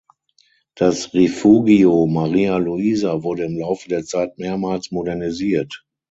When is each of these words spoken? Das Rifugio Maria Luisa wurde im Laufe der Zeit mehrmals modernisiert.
Das 0.73 1.13
Rifugio 1.13 2.07
Maria 2.07 2.57
Luisa 2.57 3.21
wurde 3.21 3.43
im 3.43 3.59
Laufe 3.59 3.87
der 3.87 4.03
Zeit 4.03 4.39
mehrmals 4.39 4.89
modernisiert. 4.89 5.85